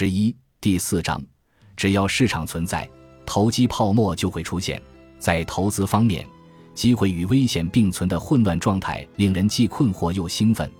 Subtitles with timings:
[0.00, 1.20] 十一第四章，
[1.76, 2.88] 只要市场存在，
[3.26, 4.80] 投机泡沫就会出现。
[5.18, 6.24] 在投资方面，
[6.72, 10.70] 机会与危险并存的混乱状态令人既困惑又兴奋。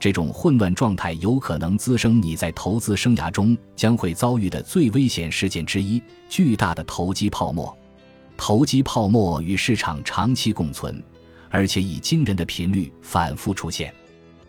[0.00, 7.72] 这种混乱状态有可能滋生你在投资生涯中将会遭遇的最危险事件之一——巨大的投机泡沫。
[8.36, 11.00] 投机泡沫与市场长期共存，
[11.48, 13.94] 而且以惊人的频率反复出现。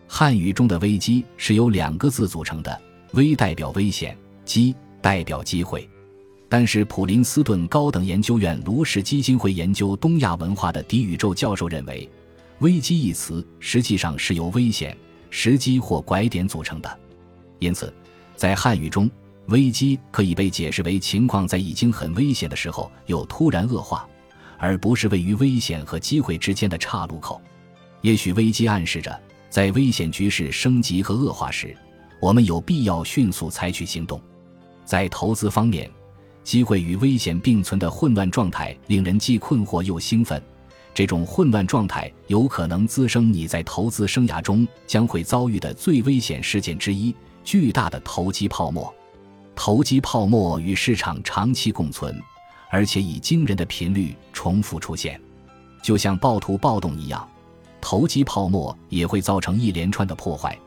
[0.08, 2.80] 汉语中的危机是由两个字组成的，
[3.16, 4.14] 危代表危险，
[4.44, 5.88] 机代表机会。
[6.50, 12.06] 但是普林斯顿高等研究院卢氏基金会研究东亚文化的狄宇宙教授认为，
[12.58, 14.94] 危机一词实际上是由危险、
[15.30, 17.00] 时机或拐点组成的。
[17.58, 17.90] 因此，
[18.36, 19.10] 在汉语中，
[19.46, 24.06] 危机可以被解释为情况在已经很危险的时候又突然恶化，
[24.58, 27.40] 而不是位于危险和机会之间的岔路口。
[28.02, 29.18] 也许危机暗示着。
[29.48, 31.74] 在危险局势升级和恶化时，
[32.20, 34.20] 我们有必要迅速采取行动。
[34.84, 35.90] 在投资方面，
[36.44, 40.42] 机会与危险并存的混乱状态令人既困惑又兴奋。
[40.94, 48.94] 这种混乱状态有可能滋生你在投资生涯中将会遭遇的最危险事件之一——巨大的投机泡沫。
[49.54, 52.18] 投机泡沫与市场长期共存，
[52.70, 55.20] 而且以惊人的频率重复出现，
[55.82, 57.28] 就像暴徒暴动一样。
[57.80, 60.58] 投机泡沫也会造成一连串的破坏，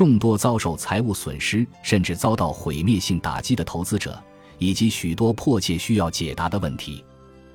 [0.00, 4.18] 众多遭受财务损失甚至遭到毁灭性打击的投资者，
[4.56, 7.04] 以及许多迫切需要解答的问题。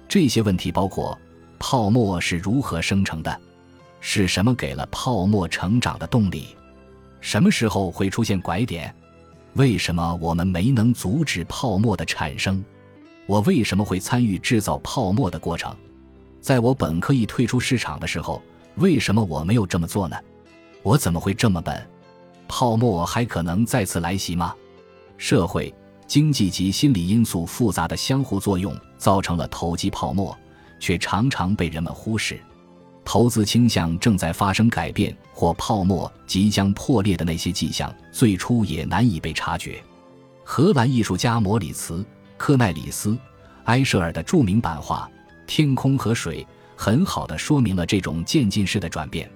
[0.07, 1.17] 这些问题包括：
[1.57, 3.41] 泡沫是如何生成的？
[3.99, 6.55] 是什么给了泡沫成长的动力？
[7.19, 8.93] 什么时候会出现拐点？
[9.53, 12.63] 为什么我们没能阻止泡沫的产生？
[13.25, 15.75] 我为什么会参与制造泡沫的过程？
[16.41, 18.39] 在我本可以退出市场的时候。
[18.75, 20.15] 为什么我没有这么做呢？
[20.83, 21.87] 我怎么会这么笨？
[22.47, 24.53] 泡沫还可能再次来袭吗？
[25.17, 25.73] 社会、
[26.07, 30.37] 经济及心理因素复杂的相互作用造成了投机泡沫，
[30.79, 32.39] 却常常被人们忽视。
[33.03, 39.83] 投资倾向正在发生改变，或泡沫即将破裂的那些迹象，最初也难以被察觉。
[40.43, 41.95] 荷兰艺术家摩里茨·
[42.37, 43.11] 科奈里斯·
[43.65, 45.09] 埃舍尔的著名版画
[45.47, 46.43] 《天空和水》。
[46.77, 49.31] 很好的说明了这种渐进式的转变。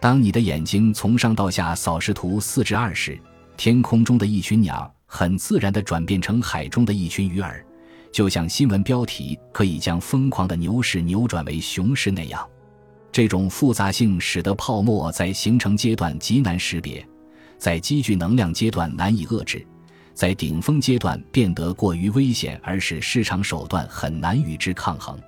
[0.00, 3.20] 当你的眼睛从上到下扫视图四至二时，
[3.58, 7.62] 天空中的一群鸟很自然地转变成海中的一群鱼儿，
[8.10, 12.48] 就像新闻标题可以将疯狂的牛市扭转为熊市那样。
[13.12, 17.06] 这种复杂性使得泡沫在形成阶段极难识别，
[17.58, 19.66] 在积聚能量阶段难以遏制，
[20.14, 25.20] 在顶峰阶段变得过于危险，而使市场手段很难与之抗衡。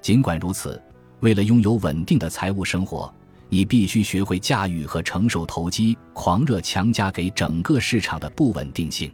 [0.00, 0.82] 尽管如此，
[1.20, 3.12] 为了拥有稳定的财务生活，
[3.48, 9.10] 你必须学会驾驭和承受投机狂热强加给整个市场的不稳定性。